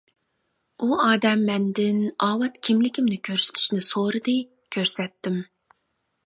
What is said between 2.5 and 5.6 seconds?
كىملىكىمنى كۆرسىتىشنى سورىدى، كۆرسەتتىم.